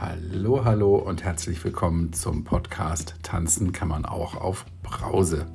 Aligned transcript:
Hallo, 0.00 0.64
hallo 0.64 0.94
und 0.94 1.24
herzlich 1.24 1.64
willkommen 1.64 2.12
zum 2.12 2.44
Podcast 2.44 3.16
Tanzen 3.24 3.72
kann 3.72 3.88
man 3.88 4.04
auch 4.04 4.36
auf 4.36 4.64
Brause. 4.84 5.46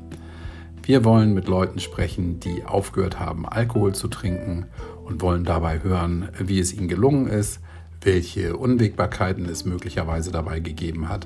Wir 0.81 1.05
wollen 1.05 1.33
mit 1.33 1.47
Leuten 1.47 1.79
sprechen, 1.79 2.41
die 2.41 2.65
aufgehört 2.65 3.21
haben, 3.21 3.47
Alkohol 3.47 3.95
zu 3.95 4.09
trinken 4.09 4.65
und 5.05 5.21
wollen 5.21 5.45
dabei 5.45 5.81
hören, 5.81 6.27
wie 6.39 6.59
es 6.59 6.73
ihnen 6.73 6.89
gelungen 6.89 7.27
ist, 7.27 7.61
welche 8.01 8.57
Unwägbarkeiten 8.57 9.45
es 9.45 9.63
möglicherweise 9.63 10.33
dabei 10.33 10.59
gegeben 10.59 11.07
hat 11.07 11.25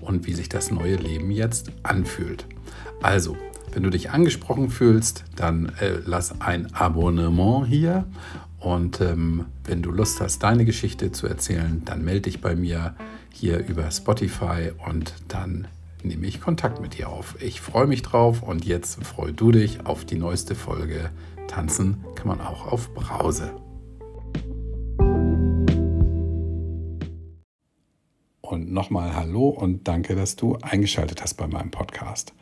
und 0.00 0.26
wie 0.26 0.34
sich 0.34 0.48
das 0.48 0.72
neue 0.72 0.96
Leben 0.96 1.30
jetzt 1.30 1.70
anfühlt. 1.84 2.46
Also, 3.00 3.36
wenn 3.74 3.84
du 3.84 3.90
dich 3.90 4.10
angesprochen 4.10 4.70
fühlst, 4.70 5.22
dann 5.36 5.72
äh, 5.78 6.00
lass 6.04 6.40
ein 6.40 6.74
Abonnement 6.74 7.68
hier 7.68 8.06
und 8.58 9.00
ähm, 9.00 9.46
wenn 9.64 9.82
du 9.82 9.90
Lust 9.90 10.20
hast, 10.20 10.42
deine 10.42 10.64
Geschichte 10.64 11.12
zu 11.12 11.26
erzählen, 11.26 11.82
dann 11.84 12.04
melde 12.04 12.22
dich 12.22 12.40
bei 12.40 12.56
mir 12.56 12.94
hier 13.32 13.66
über 13.66 13.90
Spotify 13.90 14.72
und 14.88 15.14
dann 15.28 15.68
nehme 16.02 16.26
ich 16.26 16.40
Kontakt 16.40 16.80
mit 16.80 16.98
dir 16.98 17.08
auf. 17.08 17.36
Ich 17.40 17.60
freue 17.60 17.86
mich 17.86 18.02
drauf 18.02 18.42
und 18.42 18.64
jetzt 18.64 19.02
freu 19.04 19.32
du 19.32 19.52
dich 19.52 19.84
auf 19.86 20.04
die 20.04 20.16
neueste 20.16 20.54
Folge. 20.54 21.10
Tanzen 21.48 22.04
kann 22.14 22.28
man 22.28 22.40
auch 22.40 22.66
auf 22.66 22.94
Brause. 22.94 23.52
Und 28.40 28.72
nochmal 28.72 29.14
Hallo 29.14 29.48
und 29.48 29.88
danke, 29.88 30.14
dass 30.14 30.36
du 30.36 30.56
eingeschaltet 30.62 31.22
hast 31.22 31.34
bei 31.34 31.46
meinem 31.46 31.70
Podcast. 31.70 32.32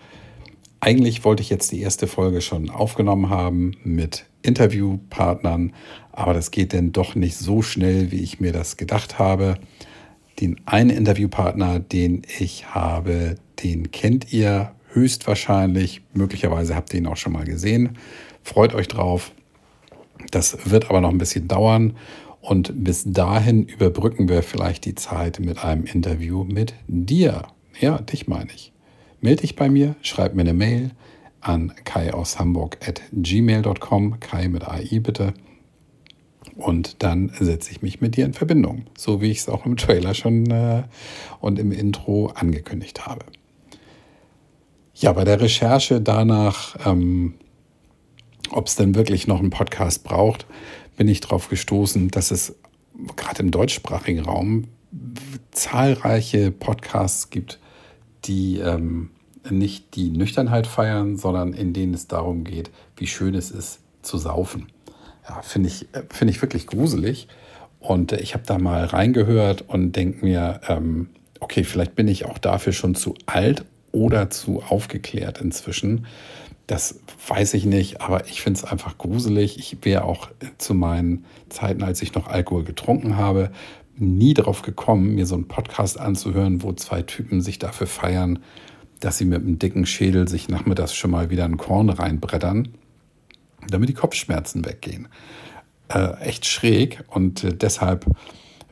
Eigentlich 0.85 1.25
wollte 1.25 1.43
ich 1.43 1.49
jetzt 1.49 1.73
die 1.73 1.81
erste 1.81 2.07
Folge 2.07 2.43
schon 2.43 2.69
aufgenommen 2.69 3.31
haben 3.31 3.73
mit 3.85 4.27
Interviewpartnern, 4.43 5.73
aber 6.13 6.35
das 6.35 6.51
geht 6.51 6.75
denn 6.75 6.93
doch 6.93 7.15
nicht 7.15 7.39
so 7.39 7.63
schnell, 7.63 8.13
wie 8.13 8.23
ich 8.23 8.39
mir 8.39 8.53
das 8.53 8.77
gedacht 8.77 9.19
habe. 9.19 9.57
Den 10.41 10.61
einen 10.67 10.91
Interviewpartner, 10.91 11.81
den 11.81 12.21
ich 12.39 12.75
habe, 12.75 13.37
den 13.63 13.93
kennt 13.93 14.31
ihr 14.31 14.73
höchstwahrscheinlich. 14.93 16.03
Möglicherweise 16.13 16.77
habt 16.77 16.93
ihr 16.93 17.01
ihn 17.01 17.07
auch 17.07 17.17
schon 17.17 17.33
mal 17.33 17.47
gesehen. 17.47 17.97
Freut 18.43 18.75
euch 18.75 18.89
drauf. 18.89 19.33
Das 20.33 20.71
wird 20.71 20.91
aber 20.91 21.01
noch 21.01 21.11
ein 21.11 21.17
bisschen 21.17 21.49
dauern. 21.49 21.97
Und 22.43 22.85
bis 22.85 23.05
dahin 23.07 23.65
überbrücken 23.65 24.29
wir 24.29 24.43
vielleicht 24.43 24.85
die 24.85 24.95
Zeit 24.95 25.41
mit 25.41 25.65
einem 25.65 25.87
Interview 25.87 26.45
mit 26.45 26.75
dir. 26.89 27.47
Ja, 27.81 28.03
dich 28.03 28.29
meine 28.29 28.51
ich. 28.55 28.74
Melde 29.25 29.41
dich 29.41 29.57
bei 29.57 29.71
mir, 29.71 29.97
schreib 30.03 30.35
mir 30.35 30.43
eine 30.43 30.53
Mail 30.53 30.91
an 31.41 31.73
kai 31.87 32.13
aus 32.13 32.39
Hamburg 32.39 32.77
at 32.87 33.01
gmail.com, 33.11 34.21
kai 34.21 34.49
mit 34.49 34.69
AI 34.69 35.01
bitte. 35.01 35.33
Und 36.57 37.03
dann 37.03 37.33
setze 37.41 37.71
ich 37.71 37.81
mich 37.81 38.03
mit 38.03 38.19
dir 38.19 38.27
in 38.27 38.35
Verbindung, 38.35 38.85
so 38.99 39.23
wie 39.23 39.31
ich 39.31 39.39
es 39.39 39.49
auch 39.49 39.65
im 39.65 39.79
Trailer 39.79 40.13
schon 40.13 40.51
äh, 40.51 40.83
und 41.41 41.59
im 41.59 41.73
Intro 41.73 42.33
angekündigt 42.35 43.07
habe. 43.07 43.25
Ja, 44.95 45.13
bei 45.15 45.25
der 45.25 45.41
Recherche 45.41 46.03
danach, 46.03 46.77
ähm, 46.85 47.33
ob 48.51 48.67
es 48.67 48.77
denn 48.77 48.95
wirklich 48.95 49.27
noch 49.27 49.41
einen 49.41 49.49
Podcast 49.49 50.05
braucht, 50.05 50.45
bin 50.99 51.09
ich 51.09 51.23
darauf 51.23 51.49
gestoßen, 51.49 52.11
dass 52.11 52.31
es 52.31 52.57
gerade 53.17 53.43
im 53.43 53.51
deutschsprachigen 53.51 54.21
Raum 54.21 54.65
zahlreiche 55.51 56.51
Podcasts 56.51 57.31
gibt, 57.31 57.59
die 58.25 58.59
ähm, 58.59 59.11
nicht 59.51 59.95
die 59.97 60.11
Nüchternheit 60.11 60.67
feiern, 60.67 61.17
sondern 61.17 61.53
in 61.53 61.73
denen 61.73 61.95
es 61.95 62.09
darum 62.09 62.45
geht, 62.45 62.71
wie 62.97 63.07
schön 63.07 63.35
es 63.35 63.51
ist 63.51 63.81
zu 64.03 64.19
saufen. 64.19 64.69
Ja, 65.29 65.43
finde 65.43 65.69
ich, 65.69 65.87
find 66.11 66.31
ich 66.31 66.41
wirklich 66.43 66.67
gruselig. 66.67 67.29
Und 67.79 68.13
äh, 68.13 68.21
ich 68.21 68.35
habe 68.35 68.45
da 68.47 68.59
mal 68.59 68.85
reingehört 68.85 69.63
und 69.63 69.93
denke 69.93 70.25
mir, 70.25 70.61
ähm, 70.69 71.09
okay, 71.41 71.65
vielleicht 71.65 71.95
bin 71.95 72.09
ich 72.09 72.25
auch 72.25 72.39
dafür 72.39 72.73
schon 72.73 72.95
zu 72.95 73.15
alt 73.27 73.65
oder 73.93 74.31
zu 74.31 74.63
aufgeklärt 74.63 75.41
inzwischen. 75.41 76.07
Das 76.67 77.01
weiß 77.29 77.53
ich 77.55 77.67
nicht, 77.67 78.01
aber 78.01 78.27
ich 78.27 78.41
finde 78.41 78.59
es 78.59 78.65
einfach 78.65 78.97
gruselig. 78.97 79.59
Ich 79.59 79.85
wäre 79.85 80.05
auch 80.05 80.29
zu 80.57 80.73
meinen 80.73 81.27
Zeiten, 81.51 81.83
als 81.83 82.01
ich 82.01 82.15
noch 82.15 82.27
Alkohol 82.27 82.65
getrunken 82.65 83.19
habe, 83.19 83.51
nie 83.97 84.35
darauf 84.35 84.63
gekommen, 84.63 85.15
mir 85.15 85.27
so 85.27 85.35
einen 85.35 85.49
Podcast 85.49 85.99
anzuhören, 85.99 86.63
wo 86.63 86.73
zwei 86.73 87.03
Typen 87.03 87.41
sich 87.41 87.59
dafür 87.59 87.87
feiern, 87.87 88.41
dass 89.01 89.19
sie 89.19 89.25
mit 89.25 89.43
einem 89.43 89.59
dicken 89.59 89.87
Schädel 89.87 90.29
sich 90.29 90.49
nachmittags 90.49 90.95
schon 90.95 91.11
mal 91.11 91.31
wieder 91.31 91.45
ein 91.45 91.57
Korn 91.57 91.91
reinbrettern, 91.91 92.69
damit 93.69 93.89
die 93.89 93.95
Kopfschmerzen 93.95 94.65
weggehen. 94.65 95.09
Äh, 95.89 96.15
echt 96.21 96.47
schräg 96.47 97.05
und 97.09 97.45
äh, 97.45 97.55
deshalb 97.55 98.07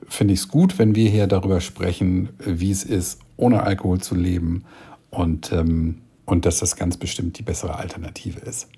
finde 0.08 0.34
ich 0.34 0.40
es 0.40 0.48
gut, 0.48 0.78
wenn 0.78 0.94
wir 0.94 1.08
hier 1.08 1.26
darüber 1.26 1.60
sprechen, 1.60 2.30
wie 2.38 2.70
es 2.70 2.84
ist, 2.84 3.20
ohne 3.36 3.62
Alkohol 3.62 4.00
zu 4.00 4.14
leben 4.14 4.64
und, 5.10 5.52
ähm, 5.52 5.98
und 6.24 6.46
dass 6.46 6.58
das 6.58 6.76
ganz 6.76 6.96
bestimmt 6.96 7.38
die 7.38 7.42
bessere 7.42 7.76
Alternative 7.76 8.40
ist. 8.40 8.68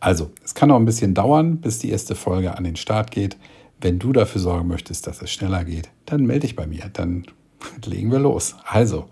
Also, 0.00 0.30
es 0.44 0.54
kann 0.54 0.68
noch 0.68 0.76
ein 0.76 0.84
bisschen 0.84 1.14
dauern, 1.14 1.58
bis 1.58 1.80
die 1.80 1.90
erste 1.90 2.14
Folge 2.14 2.56
an 2.56 2.64
den 2.64 2.76
Start 2.76 3.10
geht. 3.10 3.36
Wenn 3.80 3.98
du 3.98 4.12
dafür 4.12 4.40
sorgen 4.40 4.68
möchtest, 4.68 5.06
dass 5.06 5.22
es 5.22 5.30
schneller 5.30 5.64
geht, 5.64 5.90
dann 6.06 6.26
melde 6.26 6.40
dich 6.40 6.56
bei 6.56 6.66
mir. 6.66 6.90
Dann 6.92 7.26
legen 7.84 8.10
wir 8.10 8.18
los. 8.18 8.56
Also, 8.64 9.08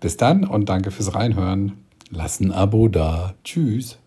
bis 0.00 0.16
dann 0.16 0.44
und 0.44 0.68
danke 0.68 0.90
fürs 0.90 1.14
Reinhören. 1.14 1.78
Lass 2.10 2.40
ein 2.40 2.52
Abo 2.52 2.88
da. 2.88 3.34
Tschüss. 3.44 3.98